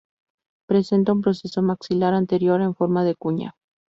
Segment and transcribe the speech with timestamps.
[0.67, 3.53] Presenta un proceso maxilar anterior en forma de cuña.